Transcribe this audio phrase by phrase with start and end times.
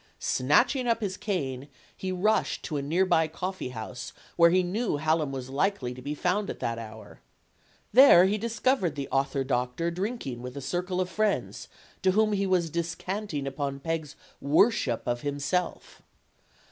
[0.17, 5.31] Snatching up his cane, he rushed to a near by coffeehouse where he knew Hallam
[5.31, 7.19] was likely to be found at that hour.
[7.93, 11.67] There he discovered the author doctor drinking with a circle of friends,
[12.01, 16.01] to whom he was descanting upon Peg's worship of himself.